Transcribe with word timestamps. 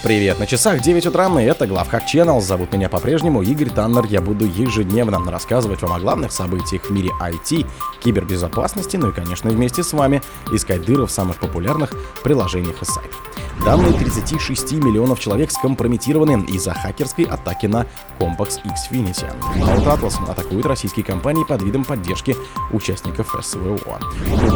Привет, 0.00 0.38
на 0.38 0.46
часах 0.46 0.80
9 0.80 1.06
утра, 1.06 1.28
и 1.40 1.44
это 1.44 1.66
Главхак 1.66 2.04
Channel. 2.04 2.40
Зовут 2.40 2.72
меня 2.72 2.88
по-прежнему 2.88 3.42
Игорь 3.42 3.68
Таннер. 3.68 4.04
Я 4.06 4.20
буду 4.20 4.44
ежедневно 4.44 5.18
рассказывать 5.28 5.82
вам 5.82 5.92
о 5.92 5.98
главных 5.98 6.30
событиях 6.30 6.84
в 6.84 6.90
мире 6.90 7.10
IT, 7.20 7.66
кибербезопасности, 8.04 8.96
ну 8.96 9.08
и, 9.08 9.12
конечно, 9.12 9.50
вместе 9.50 9.82
с 9.82 9.92
вами 9.92 10.22
искать 10.52 10.84
дыры 10.84 11.04
в 11.04 11.10
самых 11.10 11.38
популярных 11.38 11.94
приложениях 12.22 12.80
и 12.80 12.84
сайтах. 12.84 13.37
Данные 13.64 13.92
36 13.92 14.72
миллионов 14.72 15.20
человек 15.20 15.50
скомпрометированы 15.50 16.44
из-за 16.46 16.72
хакерской 16.72 17.24
атаки 17.24 17.66
на 17.66 17.86
Complex 18.18 18.60
Xfinity. 18.64 19.26
Cloud 19.56 19.84
Atlas 19.84 20.30
атакует 20.30 20.66
российские 20.66 21.04
компании 21.04 21.44
под 21.44 21.62
видом 21.62 21.84
поддержки 21.84 22.36
участников 22.72 23.34
СВО. 23.42 24.00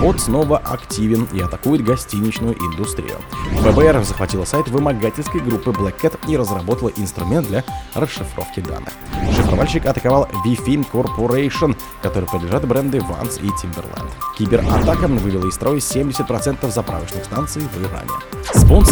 Бот 0.00 0.20
снова 0.20 0.58
активен 0.58 1.28
и 1.32 1.40
атакует 1.40 1.84
гостиничную 1.84 2.56
индустрию. 2.56 3.18
ФБР 3.60 4.04
захватила 4.04 4.44
сайт 4.44 4.68
вымогательской 4.68 5.40
группы 5.40 5.70
Black 5.70 6.00
Cat 6.00 6.18
и 6.28 6.36
разработала 6.36 6.90
инструмент 6.96 7.48
для 7.48 7.64
расшифровки 7.94 8.60
данных. 8.60 8.92
Шифровальщик 9.36 9.86
атаковал 9.86 10.28
VFIN 10.44 10.86
Corporation, 10.90 11.76
который 12.02 12.28
принадлежат 12.28 12.66
бренды 12.66 12.98
Vans 12.98 13.40
и 13.42 13.48
Timberland. 13.48 14.10
Кибератака 14.36 15.06
вывела 15.06 15.46
из 15.46 15.54
строя 15.54 15.76
70% 15.76 16.70
заправочных 16.70 17.24
станций 17.24 17.62
в 17.62 17.82
Иране. 17.82 18.10
Спонсор 18.54 18.91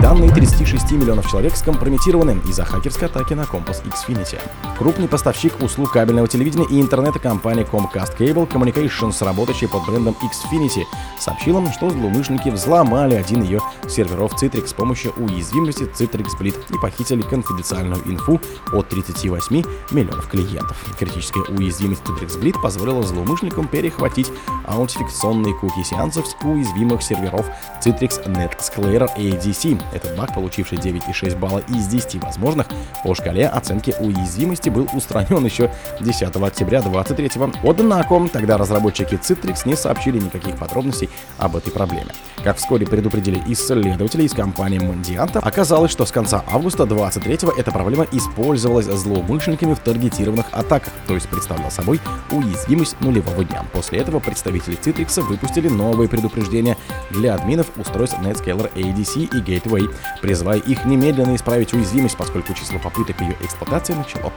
Данные 0.00 0.30
36 0.30 0.92
миллионов 0.92 1.30
человек 1.30 1.54
скомпрометированы 1.54 2.40
из-за 2.48 2.64
хакерской 2.64 3.06
атаки 3.06 3.34
на 3.34 3.42
Compass 3.42 3.82
Xfinity. 3.84 4.38
Крупный 4.78 5.08
поставщик 5.08 5.62
услуг 5.62 5.92
кабельного 5.92 6.26
телевидения 6.26 6.64
и 6.70 6.80
интернета 6.80 7.18
компания 7.18 7.64
Comcast 7.70 8.16
Cable 8.16 8.48
Communications, 8.48 9.22
работающая 9.22 9.68
под 9.68 9.84
брендом 9.84 10.16
Xfinity, 10.22 10.84
сообщила, 11.18 11.70
что 11.72 11.90
злоумышленники 11.90 12.48
взломали 12.48 13.14
один 13.14 13.42
ее 13.42 13.60
серверов 13.88 14.42
Citrix 14.42 14.68
с 14.68 14.72
помощью 14.72 15.12
уязвимости 15.18 15.82
Citrix 15.82 16.28
Bleed 16.40 16.56
и 16.70 16.80
похитили 16.80 17.20
конфиденциальную 17.20 18.00
инфу 18.06 18.40
от 18.72 18.88
38 18.88 19.62
миллионов 19.90 20.28
клиентов. 20.28 20.78
Критическая 20.98 21.42
уязвимость 21.50 22.02
Citrix 22.04 22.40
Bleed 22.40 22.58
позволила 22.62 23.02
злоумышленникам 23.02 23.68
перехватить 23.68 24.32
аутификационные 24.66 25.54
куки 25.54 25.82
сеансов 25.82 26.26
с 26.26 26.36
уязвимых 26.42 27.02
серверов 27.02 27.44
Citrix 27.84 28.24
NetSclarer 28.26 29.10
ADC, 29.18 29.78
этот 29.92 30.16
баг, 30.16 30.34
получивший 30.34 30.78
9,6 30.78 31.38
балла 31.38 31.62
из 31.68 31.86
10 31.86 32.22
возможных, 32.22 32.66
по 33.04 33.14
шкале 33.14 33.48
оценки 33.48 33.94
уязвимости 33.98 34.68
был 34.68 34.88
устранен 34.92 35.44
еще 35.44 35.70
10 36.00 36.22
октября 36.22 36.82
2023 36.82 37.30
Однако, 37.62 38.28
тогда 38.32 38.56
разработчики 38.56 39.14
Citrix 39.14 39.62
не 39.66 39.76
сообщили 39.76 40.18
никаких 40.18 40.56
подробностей 40.58 41.08
об 41.38 41.56
этой 41.56 41.72
проблеме. 41.72 42.10
Как 42.42 42.56
вскоре 42.56 42.86
предупредили 42.86 43.42
исследователи 43.48 44.22
из 44.22 44.32
компании 44.32 44.80
Mondianta, 44.80 45.40
оказалось, 45.40 45.90
что 45.90 46.06
с 46.06 46.10
конца 46.10 46.42
августа 46.50 46.86
23 46.86 47.38
эта 47.58 47.70
проблема 47.70 48.06
использовалась 48.12 48.86
злоумышленниками 48.86 49.74
в 49.74 49.78
таргетированных 49.80 50.46
атаках, 50.52 50.92
то 51.06 51.14
есть 51.14 51.28
представлял 51.28 51.70
собой 51.70 52.00
уязвимость 52.30 52.98
нулевого 53.00 53.44
дня. 53.44 53.64
После 53.72 53.98
этого 53.98 54.20
представители 54.20 54.78
Citrix 54.78 55.20
выпустили 55.22 55.68
новые 55.68 56.08
предупреждения 56.08 56.78
для 57.10 57.34
админов 57.34 57.66
устройств 57.76 58.18
NetScaler 58.20 58.72
ADC 58.74 59.36
и 59.36 59.40
Gateway 59.42 59.90
призывая 60.22 60.58
их 60.58 60.84
немедленно 60.84 61.36
исправить 61.36 61.72
уязвимость, 61.72 62.16
поскольку 62.16 62.54
число 62.54 62.78
попыток 62.78 63.20
ее 63.20 63.36
эксплуатации 63.42 63.94
начало 63.94 64.32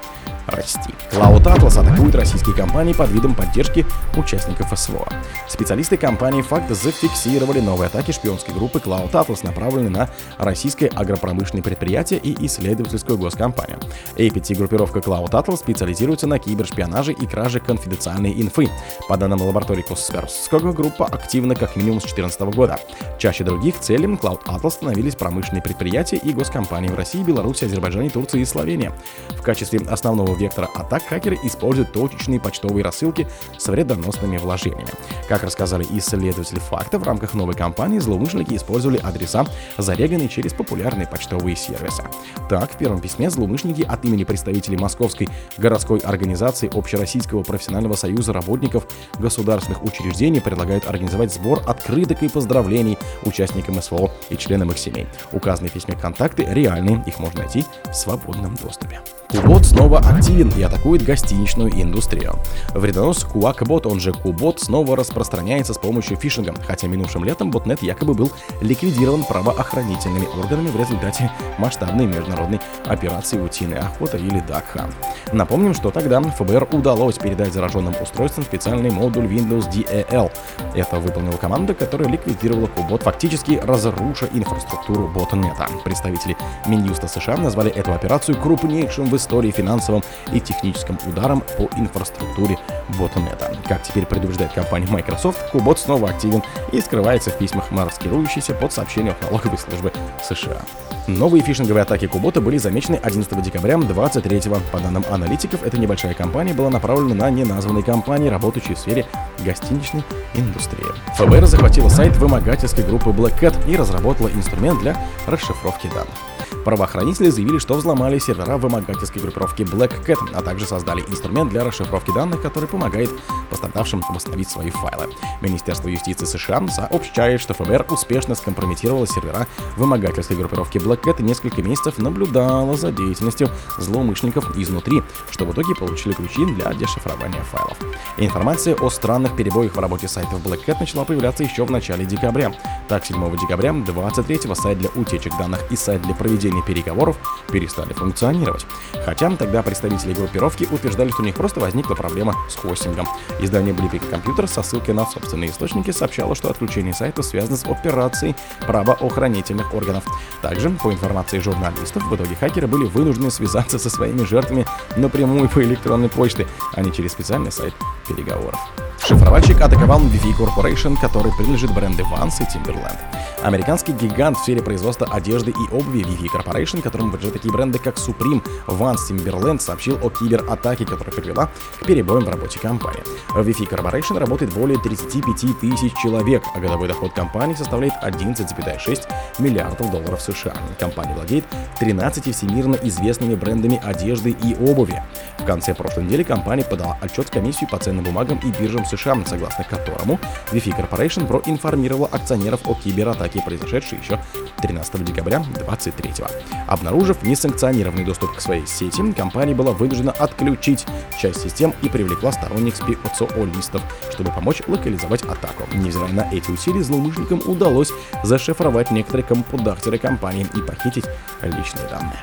расти. 0.48 0.94
Cloud 1.12 1.44
Atlas 1.44 1.80
атакует 1.80 2.16
российские 2.16 2.56
компании 2.56 2.94
под 2.94 3.10
видом 3.12 3.34
поддержки 3.34 3.86
участников 4.16 4.78
СВО. 4.78 5.08
Специалисты 5.48 5.98
компании 5.98 6.44
FACT 6.44 6.74
зафиксировали 6.74 7.60
новые 7.60 7.88
атаки 7.94 8.12
шпионской 8.12 8.56
группы 8.56 8.80
Cloud 8.80 9.12
Atlas, 9.12 9.40
направленные 9.44 9.92
на 9.92 10.10
российское 10.38 10.88
агропромышленное 10.88 11.62
предприятие 11.62 12.20
и 12.20 12.46
исследовательскую 12.48 13.20
госкомпанию. 13.20 13.80
APT-группировка 14.16 15.00
Cloud 15.00 15.30
Atlas 15.30 15.58
специализируется 15.58 16.26
на 16.26 16.40
кибершпионаже 16.40 17.14
и 17.14 17.28
краже 17.28 17.60
конфиденциальной 17.60 18.34
инфы. 18.42 18.68
По 19.08 19.16
данным 19.16 19.44
лаборатории 19.44 19.84
Косперского, 19.84 20.74
группа 20.74 21.06
активна 21.06 21.56
как 21.56 21.76
минимум 21.76 22.00
с 22.00 22.06
2014 22.06 22.42
года. 22.56 22.80
Чаще 23.20 23.44
других 23.44 23.80
целей 23.80 24.04
Cloud 24.04 24.44
Atlas 24.46 24.72
становились 24.72 25.16
промышленные 25.16 25.62
предприятия 25.62 26.18
и 26.18 26.34
госкомпании 26.34 26.90
в 26.90 26.96
России, 26.96 27.22
Беларуси, 27.22 27.66
Азербайджане, 27.66 28.10
Турции 28.10 28.42
и 28.42 28.46
Словении. 28.46 28.92
В 29.30 29.44
качестве 29.44 29.80
основного 29.88 30.36
вектора 30.36 30.68
атак 30.74 31.04
хакеры 31.04 31.38
используют 31.44 31.94
точечные 31.94 32.40
почтовые 32.40 32.84
рассылки 32.84 33.28
с 33.58 33.68
вредоносными 33.68 34.38
вложениями. 34.38 34.90
Как 35.30 35.44
рассказали 35.44 35.86
исследователи 35.92 36.60
факта, 36.60 36.98
в 36.98 37.04
рамках 37.04 37.36
новой 37.36 37.54
кампании 37.54 37.83
злоумышленники 38.00 38.56
использовали 38.56 38.98
адреса, 38.98 39.46
зареганные 39.78 40.30
через 40.30 40.54
популярные 40.54 41.08
почтовые 41.08 41.56
сервисы. 41.56 42.04
Так, 42.50 42.72
в 42.72 42.78
первом 42.78 43.00
письме 43.00 43.30
злоумышленники 43.30 43.82
от 43.82 44.04
имени 44.06 44.24
представителей 44.24 44.78
Московской 44.78 45.30
городской 45.58 46.00
организации 46.00 46.70
Общероссийского 46.74 47.44
профессионального 47.44 47.96
союза 47.96 48.34
работников 48.34 48.88
государственных 49.20 49.84
учреждений 49.84 50.42
предлагают 50.42 50.88
организовать 50.88 51.34
сбор 51.34 51.62
открыток 51.68 52.24
и 52.24 52.30
поздравлений 52.30 52.98
участникам 53.24 53.82
СВО 53.82 54.12
и 54.30 54.38
членам 54.38 54.72
их 54.72 54.78
семей. 54.78 55.08
Указанные 55.32 55.70
в 55.70 55.74
письме 55.74 55.96
контакты 55.96 56.46
реальные, 56.50 57.04
их 57.06 57.20
можно 57.20 57.42
найти 57.42 57.66
в 57.90 57.94
свободном 57.94 58.56
доступе. 58.56 59.02
Кубот 59.34 59.66
снова 59.66 59.98
активен 59.98 60.50
и 60.50 60.62
атакует 60.62 61.02
гостиничную 61.02 61.72
индустрию. 61.82 62.36
Вредонос 62.76 63.24
Куакбот, 63.24 63.88
он 63.88 64.00
же 64.00 64.14
Кубот, 64.14 64.60
снова 64.60 64.96
распространяется 64.96 65.74
с 65.74 65.80
помощью 65.80 66.18
фишинга, 66.18 66.54
хотя 66.68 66.86
минувшим 66.88 67.24
летом 67.24 67.50
ботнет 67.50 67.82
якобы 67.82 68.14
был 68.14 68.32
ликвидирован 68.62 69.24
правоохранительными 69.24 70.28
органами 70.40 70.68
в 70.68 70.80
результате 70.80 71.32
масштабной 71.58 72.06
международной 72.06 72.60
операции 72.86 73.40
«Утиная 73.40 73.80
охота» 73.80 74.18
или 74.18 74.40
«Дакхан». 74.42 74.94
Напомним, 75.32 75.74
что 75.74 75.90
тогда 75.90 76.22
ФБР 76.22 76.68
удалось 76.72 77.18
передать 77.18 77.54
зараженным 77.54 77.96
устройствам 78.00 78.46
специальный 78.46 78.92
модуль 78.92 79.26
Windows 79.26 79.68
DEL. 79.68 80.32
Это 80.76 81.00
выполнила 81.00 81.38
команда, 81.38 81.74
которая 81.74 82.08
ликвидировала 82.08 82.68
Кубот, 82.68 83.02
фактически 83.02 83.60
разруша 83.64 84.30
инфраструктуру 84.32 85.08
ботнета. 85.08 85.68
Представители 85.84 86.38
Минюста 86.68 87.08
США 87.08 87.38
назвали 87.38 87.72
эту 87.72 87.94
операцию 87.94 88.38
крупнейшим 88.40 89.06
в 89.06 89.23
истории 89.24 89.52
финансовым 89.52 90.04
и 90.32 90.40
техническим 90.40 91.00
ударом 91.08 91.42
по 91.58 91.70
инфраструктуре 91.78 92.60
ботнета. 93.00 93.56
Как 93.68 93.82
теперь 93.84 94.06
предупреждает 94.06 94.52
компания 94.54 94.88
Microsoft, 94.88 95.50
Кубот 95.52 95.80
снова 95.80 96.10
активен 96.10 96.44
и 96.72 96.82
скрывается 96.82 97.30
в 97.30 97.38
письмах, 97.38 97.72
маскирующийся 97.72 98.54
под 98.54 98.74
сообщением 98.74 99.16
налоговой 99.22 99.58
службы 99.58 99.92
США. 100.22 100.62
Новые 101.08 101.44
фишинговые 101.44 101.82
атаки 101.84 102.08
Кубота 102.08 102.40
были 102.40 102.58
замечены 102.58 102.96
11 102.96 103.42
декабря 103.42 103.78
2023 103.78 104.52
По 104.72 104.80
данным 104.80 105.04
аналитиков, 105.12 105.64
эта 105.64 105.78
небольшая 105.78 106.14
компания 106.14 106.54
была 106.54 106.70
направлена 106.70 107.14
на 107.14 107.30
неназванные 107.30 107.84
компании, 107.84 108.30
работающие 108.30 108.76
в 108.76 108.80
сфере 108.80 109.06
гостиничной 109.44 110.04
индустрии. 110.34 110.86
ФБР 111.18 111.46
захватила 111.46 111.90
сайт 111.90 112.16
вымогательской 112.18 112.86
группы 112.86 113.10
Black 113.10 113.40
Cat 113.40 113.70
и 113.70 113.76
разработала 113.76 114.30
инструмент 114.30 114.80
для 114.80 114.98
расшифровки 115.28 115.88
данных. 115.88 116.33
Правоохранители 116.64 117.30
заявили, 117.30 117.58
что 117.60 117.76
взломали 117.76 118.20
сервера 118.20 118.58
вымогательской 118.58 119.22
группировки 119.22 119.64
Black 119.64 120.06
Cat, 120.06 120.20
а 120.34 120.42
также 120.42 120.66
создали 120.66 121.02
инструмент 121.02 121.50
для 121.50 121.64
расшифровки 121.64 122.14
данных, 122.14 122.42
который 122.42 122.70
помогает 122.70 123.10
пострадавшим 123.50 124.04
восстановить 124.10 124.50
свои 124.50 124.70
файлы. 124.70 125.10
Министерство 125.42 125.90
юстиции 125.90 126.26
США 126.26 126.66
сообщает, 126.68 127.42
что 127.42 127.54
ФБР 127.54 127.88
успешно 127.90 128.36
скомпрометировало 128.36 129.08
сервера 129.08 129.48
вымогательской 129.76 130.38
группировки 130.38 130.78
Black 130.78 131.04
Cat 131.04 131.20
и 131.20 131.24
несколько 131.24 131.62
месяцев 131.62 131.98
наблюдало 131.98 132.78
за 132.78 132.92
деятельностью 132.92 133.50
злоумышленников 133.78 134.58
изнутри, 134.58 135.02
что 135.32 135.46
в 135.46 135.52
итоге 135.52 135.76
получили 135.76 136.14
ключи 136.14 136.46
для 136.46 136.74
дешифрования 136.74 137.42
файлов. 137.44 137.78
Информация 138.18 138.76
о 138.76 138.90
странных 138.90 139.36
перебоях 139.36 139.76
в 139.76 139.80
работе 139.80 140.08
сайтов 140.08 140.46
Black 140.46 140.66
Cat 140.66 140.78
начала 140.80 141.04
появляться 141.04 141.44
еще 141.44 141.66
в 141.66 141.72
начале 141.72 142.06
декабря. 142.06 142.54
Так, 142.88 143.06
7 143.06 143.38
декабря 143.38 143.72
23-го 143.72 144.56
сайт 144.56 144.78
для 144.78 144.90
утечек 144.96 145.38
данных 145.38 145.60
и 145.72 145.76
сайт 145.76 146.02
для 146.04 146.14
проведения 146.14 146.43
проведения 146.44 146.62
переговоров 146.62 147.18
перестали 147.52 147.94
функционировать. 147.94 148.66
Хотя 149.06 149.30
тогда 149.36 149.64
представители 149.64 150.14
группировки 150.14 150.68
утверждали, 150.70 151.10
что 151.10 151.22
у 151.22 151.26
них 151.26 151.36
просто 151.36 151.60
возникла 151.60 151.96
проблема 151.96 152.36
с 152.50 152.56
хостингом. 152.56 153.08
Издание 153.40 153.74
Blipping 153.74 154.04
Computer 154.12 154.48
со 154.48 154.62
ссылкой 154.62 154.94
на 154.94 155.06
собственные 155.06 155.52
источники 155.52 155.92
сообщало, 155.92 156.36
что 156.36 156.50
отключение 156.50 156.94
сайта 156.94 157.24
связано 157.24 157.56
с 157.56 157.64
операцией 157.66 158.36
правоохранительных 158.68 159.74
органов. 159.74 160.04
Также, 160.42 160.70
по 160.70 160.92
информации 160.92 161.40
журналистов, 161.40 162.04
в 162.04 162.16
итоге 162.16 162.36
хакеры 162.36 162.68
были 162.68 162.84
вынуждены 162.84 163.32
связаться 163.32 163.80
со 163.80 163.90
своими 163.90 164.24
жертвами 164.26 164.66
напрямую 164.98 165.50
по 165.50 165.64
электронной 165.64 166.10
почте, 166.10 166.48
а 166.74 166.82
не 166.82 166.92
через 166.92 167.14
специальный 167.14 167.52
сайт 167.52 167.74
переговоров. 168.08 168.60
Шифровальщик 169.06 169.60
атаковал 169.60 170.00
Wi-Fi 170.00 170.38
Corporation, 170.38 170.96
который 171.00 171.34
принадлежит 171.34 171.74
бренды 171.74 172.04
Vans 172.04 172.36
и 172.40 172.44
Timberland. 172.44 172.98
Американский 173.44 173.92
гигант 173.92 174.38
в 174.38 174.44
сфере 174.44 174.62
производства 174.62 175.06
одежды 175.12 175.52
и 175.52 175.76
обуви 175.76 176.00
Wi-Fi 176.04 176.28
Corporation, 176.34 176.82
которому 176.82 177.10
принадлежат 177.10 177.34
такие 177.34 177.54
бренды, 177.54 177.80
как 177.80 177.98
Supreme, 177.98 178.42
Vans, 178.68 179.00
Timberland, 179.10 179.60
сообщил 179.60 180.00
о 180.02 180.10
кибератаке, 180.10 180.86
которая 180.86 181.14
привела 181.14 181.50
к 181.82 181.86
перебоям 181.86 182.24
в 182.24 182.30
работе 182.30 182.60
компании. 182.60 183.04
В 183.28 183.46
Wi-Fi 183.46 183.68
Corporation 183.68 184.18
работает 184.18 184.54
более 184.54 184.80
35 184.80 185.60
тысяч 185.60 185.94
человек, 186.02 186.44
а 186.56 186.62
годовой 186.62 186.88
доход 186.88 187.12
компании 187.12 187.56
составляет 187.56 187.96
11,6 188.02 189.02
миллиардов 189.40 189.92
долларов 189.92 190.22
США. 190.22 190.56
Компания 190.80 191.14
владеет 191.14 191.44
13 191.78 192.34
всемирно 192.34 192.76
известными 192.76 193.36
брендами 193.36 193.82
одежды 193.84 194.30
и 194.30 194.56
обуви. 194.56 195.04
В 195.40 195.44
конце 195.44 195.74
прошлой 195.74 196.06
недели 196.06 196.24
компания 196.24 196.64
подала 196.64 196.98
отчет 197.02 197.28
в 197.28 197.32
комиссию 197.32 197.70
по 197.70 197.78
ценным 197.78 198.06
бумагам 198.06 198.38
и 198.38 198.62
биржам 198.62 198.86
США, 198.98 199.18
согласно 199.26 199.64
которому 199.64 200.20
Wi-Fi 200.52 200.78
Corporation 200.78 201.28
проинформировала 201.28 202.08
акционеров 202.12 202.62
о 202.68 202.76
кибератаке, 202.76 203.42
произошедшей 203.42 204.00
еще 204.00 204.20
13 204.62 205.04
декабря 205.04 205.40
2023. 205.40 206.26
Обнаружив 206.68 207.24
несанкционированный 207.24 208.06
доступ 208.06 208.36
к 208.36 208.42
своей 208.42 208.66
сети, 208.66 209.12
компания 209.14 209.54
была 209.54 209.72
вынуждена 209.72 210.12
отключить 210.12 210.86
часть 211.20 211.42
систем 211.42 211.74
и 211.82 211.90
привлекла 211.90 212.32
сторонних 212.32 212.76
специалистов, 212.76 213.82
чтобы 214.12 214.32
помочь 214.32 214.62
локализовать 214.68 215.24
атаку. 215.24 215.68
Невзирая 215.74 216.12
на 216.12 216.30
эти 216.32 216.52
усилия, 216.52 216.84
злоумышленникам 216.84 217.42
удалось 217.46 217.92
зашифровать 218.24 218.92
некоторые 218.92 219.26
компудахтеры 219.26 219.98
компании 219.98 220.48
и 220.56 220.62
похитить 220.62 221.06
личные 221.42 221.88
данные. 221.90 222.20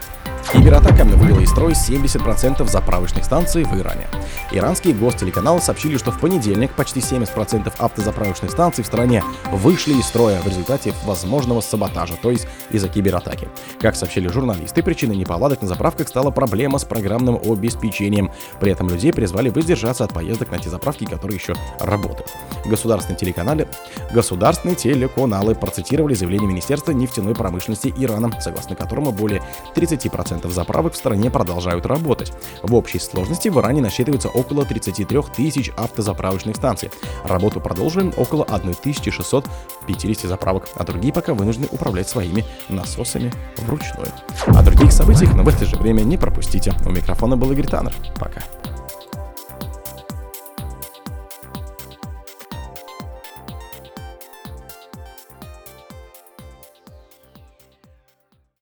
Кибератака 0.53 1.05
вывела 1.05 1.39
из 1.39 1.51
строя 1.51 1.75
70% 1.75 2.67
заправочных 2.67 3.25
станций 3.25 3.63
в 3.63 3.73
Иране. 3.79 4.09
Иранские 4.51 4.95
гостелеканалы 4.95 5.61
сообщили, 5.61 5.97
что 5.97 6.11
в 6.11 6.19
понедельник 6.19 6.73
почти 6.73 6.99
70% 6.99 7.73
автозаправочных 7.79 8.51
станций 8.51 8.83
в 8.83 8.87
стране 8.89 9.23
вышли 9.53 9.93
из 9.95 10.07
строя 10.07 10.41
в 10.41 10.49
результате 10.49 10.93
возможного 11.05 11.61
саботажа, 11.61 12.15
то 12.21 12.33
есть 12.33 12.49
из-за 12.71 12.89
кибератаки. 12.89 13.47
Как 13.79 13.95
сообщили 13.95 14.27
журналисты, 14.27 14.83
причиной 14.83 15.15
неполадок 15.17 15.63
на 15.63 15.69
заправках 15.69 16.09
стала 16.09 16.33
проблема 16.33 16.79
с 16.79 16.85
программным 16.85 17.37
обеспечением. 17.37 18.33
При 18.59 18.73
этом 18.73 18.89
людей 18.89 19.13
призвали 19.13 19.51
воздержаться 19.51 20.03
от 20.03 20.13
поездок 20.13 20.51
на 20.51 20.59
те 20.59 20.69
заправки, 20.69 21.05
которые 21.05 21.37
еще 21.37 21.55
работают. 21.79 22.29
Государственные 22.67 23.19
телеканалы, 23.19 23.69
государственные 24.13 24.75
телеканалы 24.75 25.55
процитировали 25.55 26.15
заявление 26.15 26.49
Министерства 26.49 26.91
нефтяной 26.91 27.37
промышленности 27.37 27.95
Ирана, 27.97 28.33
согласно 28.41 28.75
которому 28.75 29.13
более 29.13 29.43
30% 29.77 30.40
10% 30.41 30.51
заправок 30.51 30.95
в 30.95 30.97
стране 30.97 31.31
продолжают 31.31 31.87
работать. 31.87 32.33
В 32.63 32.75
общей 32.75 32.99
сложности 32.99 33.49
в 33.49 33.59
Иране 33.59 33.81
насчитывается 33.83 34.29
около 34.29 34.65
33 34.65 35.23
тысяч 35.37 35.71
автозаправочных 35.77 36.57
станций. 36.57 36.91
Работу 37.25 37.61
продолжим 37.61 38.13
около 38.17 38.45
1650 38.45 40.29
заправок, 40.29 40.69
а 40.75 40.85
другие 40.85 41.13
пока 41.13 41.35
вынуждены 41.35 41.69
управлять 41.71 42.09
своими 42.09 42.45
насосами 42.69 43.33
вручную. 43.59 44.09
О 44.47 44.63
других 44.63 44.93
событиях, 44.93 45.35
но 45.35 45.43
в 45.43 45.49
это 45.49 45.65
же 45.65 45.77
время 45.77 46.03
не 46.03 46.17
пропустите. 46.17 46.73
У 46.85 46.91
микрофона 46.91 47.37
был 47.37 47.51
Игорь 47.53 47.67
Таннер. 47.67 47.95
Пока. 48.19 48.43